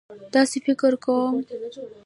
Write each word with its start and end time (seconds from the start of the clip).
داسې 0.33 0.57
فکر 0.65 0.91
کوم. 1.03 1.33